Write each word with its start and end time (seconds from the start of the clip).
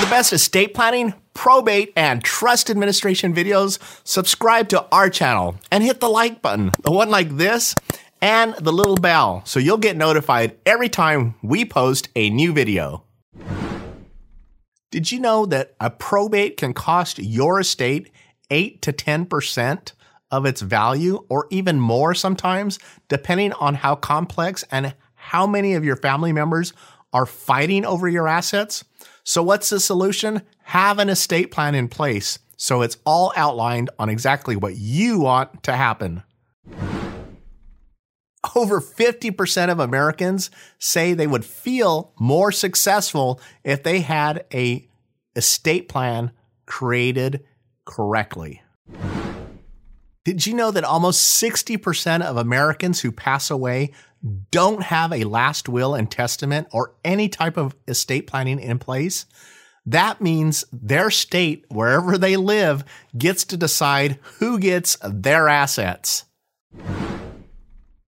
For 0.00 0.06
the 0.06 0.10
best 0.10 0.32
estate 0.32 0.72
planning, 0.72 1.12
probate, 1.34 1.92
and 1.94 2.24
trust 2.24 2.70
administration 2.70 3.34
videos, 3.34 3.78
subscribe 4.02 4.70
to 4.70 4.86
our 4.90 5.10
channel 5.10 5.56
and 5.70 5.84
hit 5.84 6.00
the 6.00 6.08
like 6.08 6.40
button, 6.40 6.72
the 6.80 6.90
one 6.90 7.10
like 7.10 7.36
this, 7.36 7.74
and 8.22 8.54
the 8.54 8.72
little 8.72 8.96
bell 8.96 9.42
so 9.44 9.60
you'll 9.60 9.76
get 9.76 9.98
notified 9.98 10.56
every 10.64 10.88
time 10.88 11.34
we 11.42 11.66
post 11.66 12.08
a 12.16 12.30
new 12.30 12.54
video. 12.54 13.04
Did 14.90 15.12
you 15.12 15.20
know 15.20 15.44
that 15.44 15.74
a 15.78 15.90
probate 15.90 16.56
can 16.56 16.72
cost 16.72 17.18
your 17.18 17.60
estate 17.60 18.10
8 18.50 18.80
to 18.80 18.94
10% 18.94 19.92
of 20.30 20.46
its 20.46 20.62
value 20.62 21.26
or 21.28 21.46
even 21.50 21.78
more 21.78 22.14
sometimes, 22.14 22.78
depending 23.08 23.52
on 23.52 23.74
how 23.74 23.96
complex 23.96 24.64
and 24.70 24.94
how 25.14 25.46
many 25.46 25.74
of 25.74 25.84
your 25.84 25.96
family 25.96 26.32
members 26.32 26.72
are 27.12 27.26
fighting 27.26 27.84
over 27.84 28.08
your 28.08 28.28
assets? 28.28 28.84
So, 29.24 29.42
what's 29.42 29.70
the 29.70 29.80
solution? 29.80 30.42
Have 30.64 30.98
an 30.98 31.08
estate 31.08 31.50
plan 31.50 31.74
in 31.74 31.88
place 31.88 32.38
so 32.60 32.82
it's 32.82 32.98
all 33.06 33.32
outlined 33.36 33.88
on 33.98 34.10
exactly 34.10 34.54
what 34.54 34.76
you 34.76 35.20
want 35.20 35.62
to 35.62 35.72
happen. 35.72 36.22
Over 38.54 38.82
50% 38.82 39.70
of 39.70 39.80
Americans 39.80 40.50
say 40.78 41.14
they 41.14 41.26
would 41.26 41.46
feel 41.46 42.12
more 42.20 42.52
successful 42.52 43.40
if 43.64 43.82
they 43.82 44.00
had 44.00 44.44
a 44.52 44.86
estate 45.34 45.88
plan 45.88 46.32
created 46.66 47.44
correctly. 47.86 48.60
Did 50.26 50.46
you 50.46 50.52
know 50.52 50.70
that 50.70 50.84
almost 50.84 51.42
60% 51.42 52.20
of 52.20 52.36
Americans 52.36 53.00
who 53.00 53.10
pass 53.10 53.50
away 53.50 53.92
don't 54.50 54.82
have 54.82 55.12
a 55.12 55.24
last 55.24 55.68
will 55.68 55.94
and 55.94 56.10
testament 56.10 56.68
or 56.72 56.94
any 57.04 57.28
type 57.28 57.56
of 57.56 57.74
estate 57.88 58.26
planning 58.26 58.60
in 58.60 58.78
place? 58.78 59.26
That 59.86 60.20
means 60.20 60.64
their 60.72 61.10
state, 61.10 61.64
wherever 61.68 62.18
they 62.18 62.36
live, 62.36 62.84
gets 63.16 63.44
to 63.46 63.56
decide 63.56 64.18
who 64.38 64.58
gets 64.58 64.96
their 65.02 65.48
assets. 65.48 66.24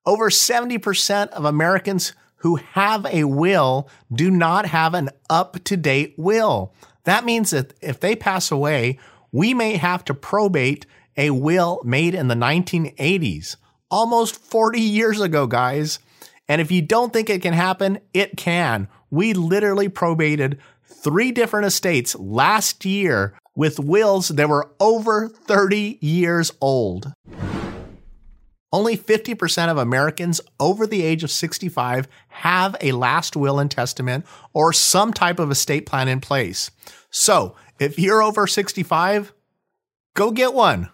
Over 0.06 0.30
70% 0.30 1.28
of 1.28 1.44
Americans 1.44 2.14
who 2.36 2.56
have 2.56 3.04
a 3.06 3.24
will 3.24 3.90
do 4.12 4.30
not 4.30 4.66
have 4.66 4.94
an 4.94 5.10
up 5.28 5.62
to 5.64 5.76
date 5.76 6.14
will. 6.16 6.72
That 7.04 7.24
means 7.24 7.50
that 7.50 7.74
if 7.80 8.00
they 8.00 8.16
pass 8.16 8.50
away, 8.50 8.98
we 9.32 9.54
may 9.54 9.76
have 9.76 10.04
to 10.06 10.14
probate 10.14 10.86
a 11.16 11.30
will 11.30 11.80
made 11.84 12.14
in 12.14 12.28
the 12.28 12.34
1980s, 12.34 13.56
almost 13.90 14.36
40 14.36 14.80
years 14.80 15.20
ago, 15.20 15.46
guys. 15.46 15.98
And 16.48 16.60
if 16.60 16.70
you 16.70 16.82
don't 16.82 17.12
think 17.12 17.28
it 17.28 17.42
can 17.42 17.54
happen, 17.54 18.00
it 18.14 18.36
can. 18.36 18.88
We 19.10 19.32
literally 19.32 19.88
probated 19.88 20.58
three 20.84 21.32
different 21.32 21.66
estates 21.66 22.14
last 22.16 22.84
year 22.84 23.34
with 23.54 23.78
wills 23.78 24.28
that 24.28 24.48
were 24.48 24.70
over 24.80 25.28
30 25.28 25.98
years 26.00 26.52
old. 26.60 27.12
Only 28.70 28.96
50% 28.96 29.68
of 29.68 29.78
Americans 29.78 30.40
over 30.60 30.86
the 30.86 31.02
age 31.02 31.24
of 31.24 31.30
65 31.30 32.06
have 32.28 32.76
a 32.80 32.92
last 32.92 33.34
will 33.34 33.58
and 33.58 33.70
testament 33.70 34.26
or 34.52 34.72
some 34.72 35.12
type 35.12 35.38
of 35.38 35.50
estate 35.50 35.86
plan 35.86 36.06
in 36.06 36.20
place. 36.20 36.70
So, 37.10 37.56
if 37.78 37.98
you're 37.98 38.22
over 38.22 38.46
65, 38.46 39.32
go 40.14 40.30
get 40.30 40.52
one. 40.52 40.90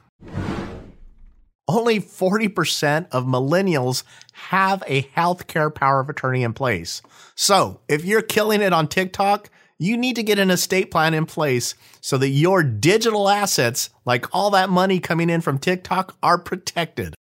Only 1.67 1.99
40% 1.99 3.09
of 3.11 3.25
millennials 3.25 4.03
have 4.33 4.83
a 4.87 5.03
healthcare 5.03 5.75
power 5.75 6.01
of 6.01 6.11
attorney 6.11 6.43
in 6.43 6.53
place. 6.53 7.01
So, 7.35 7.81
if 7.89 8.05
you're 8.05 8.23
killing 8.23 8.61
it 8.61 8.75
on 8.75 8.87
TikTok, 8.87 9.49
you 9.79 9.97
need 9.97 10.17
to 10.17 10.23
get 10.23 10.39
an 10.39 10.51
estate 10.51 10.91
plan 10.91 11.15
in 11.15 11.25
place 11.25 11.75
so 12.01 12.19
that 12.19 12.29
your 12.29 12.63
digital 12.63 13.29
assets, 13.29 13.91
like 14.05 14.27
all 14.35 14.51
that 14.51 14.69
money 14.69 15.01
coming 15.01 15.31
in 15.31 15.41
from 15.41 15.59
TikTok, 15.59 16.17
are 16.23 16.39
protected. 16.39 17.15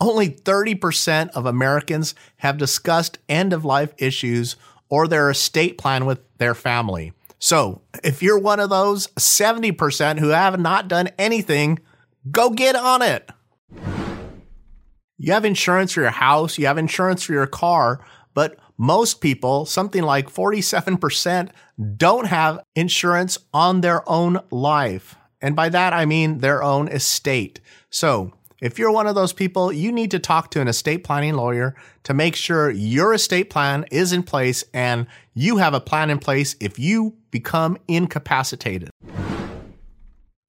Only 0.00 0.28
30% 0.30 1.30
of 1.30 1.46
Americans 1.46 2.14
have 2.38 2.58
discussed 2.58 3.18
end 3.28 3.52
of 3.52 3.64
life 3.64 3.92
issues 3.98 4.56
or 4.88 5.06
their 5.06 5.30
estate 5.30 5.78
plan 5.78 6.06
with 6.06 6.20
their 6.38 6.54
family. 6.54 7.12
So, 7.38 7.82
if 8.02 8.22
you're 8.22 8.38
one 8.38 8.60
of 8.60 8.70
those 8.70 9.08
70% 9.08 10.18
who 10.20 10.28
have 10.28 10.58
not 10.58 10.88
done 10.88 11.10
anything, 11.18 11.80
go 12.30 12.50
get 12.50 12.76
on 12.76 13.02
it. 13.02 13.30
You 15.18 15.32
have 15.32 15.44
insurance 15.44 15.92
for 15.92 16.02
your 16.02 16.10
house, 16.10 16.58
you 16.58 16.66
have 16.66 16.78
insurance 16.78 17.22
for 17.22 17.32
your 17.32 17.46
car, 17.46 18.04
but 18.34 18.58
most 18.76 19.20
people, 19.20 19.64
something 19.64 20.02
like 20.02 20.30
47%, 20.30 21.50
don't 21.96 22.26
have 22.26 22.60
insurance 22.74 23.38
on 23.54 23.80
their 23.80 24.06
own 24.08 24.40
life. 24.50 25.16
And 25.40 25.56
by 25.56 25.70
that, 25.70 25.92
I 25.92 26.04
mean 26.04 26.38
their 26.38 26.62
own 26.62 26.88
estate. 26.88 27.60
So, 27.90 28.32
if 28.62 28.78
you're 28.78 28.90
one 28.90 29.06
of 29.06 29.14
those 29.14 29.34
people, 29.34 29.70
you 29.70 29.92
need 29.92 30.10
to 30.12 30.18
talk 30.18 30.50
to 30.52 30.62
an 30.62 30.68
estate 30.68 31.04
planning 31.04 31.34
lawyer 31.34 31.76
to 32.04 32.14
make 32.14 32.34
sure 32.34 32.70
your 32.70 33.12
estate 33.12 33.50
plan 33.50 33.84
is 33.90 34.14
in 34.14 34.22
place 34.22 34.64
and 34.72 35.06
you 35.34 35.58
have 35.58 35.74
a 35.74 35.80
plan 35.80 36.08
in 36.08 36.18
place 36.18 36.56
if 36.58 36.78
you 36.78 37.16
become 37.30 37.76
incapacitated. 37.86 38.90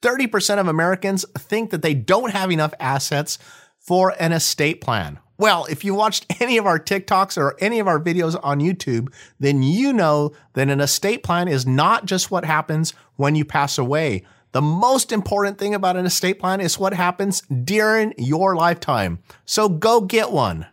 30% 0.08 0.58
of 0.58 0.70
Americans 0.70 1.26
think 1.38 1.70
that 1.72 1.82
they 1.82 1.94
don't 1.94 2.32
have 2.32 2.50
enough 2.50 2.74
assets 2.80 3.38
for 3.78 4.16
an 4.20 4.32
estate 4.32 4.80
plan. 4.80 5.20
Well, 5.38 5.66
if 5.66 5.84
you 5.84 5.94
watched 5.94 6.26
any 6.42 6.58
of 6.58 6.66
our 6.66 6.80
TikToks 6.80 7.38
or 7.38 7.58
any 7.60 7.80
of 7.80 7.88
our 7.88 8.00
videos 8.00 8.40
on 8.42 8.62
YouTube, 8.62 9.12
then 9.38 9.64
you 9.64 9.92
know 9.92 10.32
that 10.54 10.70
an 10.70 10.80
estate 10.80 11.24
plan 11.24 11.50
is 11.50 11.68
not 11.68 12.06
just 12.06 12.32
what 12.32 12.46
happens 12.46 12.94
when 13.18 13.36
you 13.36 13.44
pass 13.44 13.78
away. 13.78 14.24
The 14.54 14.62
most 14.62 15.12
important 15.12 15.58
thing 15.58 15.76
about 15.76 15.98
an 15.98 16.06
estate 16.06 16.40
plan 16.40 16.62
is 16.62 16.80
what 16.80 16.94
happens 16.94 17.42
during 17.42 18.14
your 18.18 18.56
lifetime. 18.56 19.20
So 19.44 19.68
go 19.68 20.00
get 20.00 20.32
one. 20.32 20.68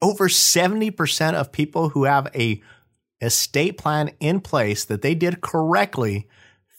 Over 0.00 0.28
70% 0.28 1.34
of 1.34 1.52
people 1.52 1.90
who 1.90 2.04
have 2.04 2.28
a 2.34 2.62
estate 3.20 3.76
plan 3.76 4.10
in 4.20 4.40
place 4.40 4.86
that 4.86 5.02
they 5.02 5.14
did 5.14 5.42
correctly 5.42 6.26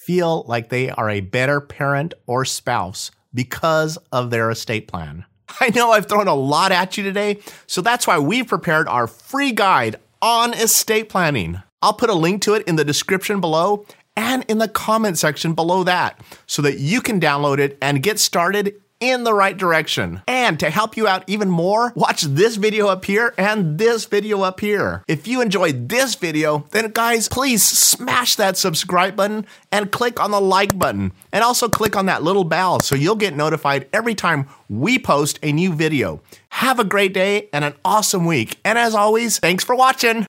feel 0.06 0.44
like 0.48 0.70
they 0.70 0.90
are 0.90 1.10
a 1.10 1.22
better 1.22 1.62
parent 1.62 2.14
or 2.28 2.44
spouse 2.46 3.12
because 3.34 3.98
of 4.12 4.30
their 4.30 4.52
estate 4.52 4.88
plan. 4.88 5.26
I 5.60 5.70
know 5.70 5.92
I've 5.92 6.08
thrown 6.08 6.28
a 6.28 6.36
lot 6.36 6.72
at 6.72 6.98
you 6.98 7.04
today, 7.04 7.40
so 7.68 7.82
that's 7.82 8.06
why 8.06 8.20
we've 8.20 8.48
prepared 8.48 8.88
our 8.88 9.08
free 9.08 9.52
guide 9.52 9.96
on 10.22 10.54
estate 10.54 11.10
planning. 11.10 11.62
I'll 11.82 11.94
put 11.94 12.10
a 12.10 12.16
link 12.16 12.42
to 12.44 12.54
it 12.54 12.68
in 12.68 12.76
the 12.76 12.86
description 12.86 13.42
below 13.42 13.86
and 14.16 14.46
in 14.48 14.58
the 14.58 14.68
comment 14.68 15.18
section 15.18 15.54
below 15.54 15.84
that 15.84 16.20
so 16.48 16.62
that 16.62 16.80
you 16.80 17.02
can 17.02 17.20
download 17.20 17.60
it 17.60 17.78
and 17.82 18.04
get 18.04 18.20
started 18.20 18.76
in 19.04 19.26
the 19.26 19.34
right 19.34 19.58
direction. 19.58 20.22
And 20.28 20.58
to 20.62 20.70
help 20.70 20.96
you 20.96 21.08
out 21.08 21.26
even 21.28 21.50
more, 21.50 21.92
watch 21.94 22.22
this 22.22 22.56
video 22.56 22.88
up 22.88 23.04
here 23.04 23.34
and 23.38 23.78
this 23.78 24.06
video 24.06 24.42
up 24.44 24.62
here. 24.62 25.04
If 25.10 25.28
you 25.28 25.42
enjoyed 25.42 25.90
this 25.90 26.16
video, 26.16 26.66
then 26.72 26.92
guys, 26.92 27.28
please 27.28 27.64
smash 27.64 28.36
that 28.36 28.56
subscribe 28.58 29.18
button 29.18 29.46
and 29.74 29.92
click 29.92 30.22
on 30.22 30.32
the 30.32 30.40
like 30.40 30.80
button. 30.80 31.12
And 31.34 31.44
also 31.44 31.68
click 31.68 31.98
on 31.98 32.06
that 32.06 32.24
little 32.24 32.46
bell 32.46 32.80
so 32.80 32.96
you'll 32.96 33.16
get 33.16 33.36
notified 33.36 33.90
every 33.92 34.16
time 34.16 34.48
we 34.70 34.98
post 34.98 35.38
a 35.44 35.52
new 35.52 35.74
video. 35.74 36.22
Have 36.50 36.80
a 36.80 36.86
great 36.86 37.14
day 37.14 37.50
and 37.52 37.66
an 37.66 37.74
awesome 37.84 38.26
week. 38.26 38.60
And 38.64 38.78
as 38.78 38.96
always, 38.96 39.40
thanks 39.40 39.64
for 39.64 39.76
watching. 39.76 40.22